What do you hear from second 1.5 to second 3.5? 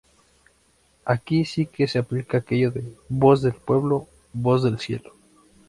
que se aplicaba aquello de "voz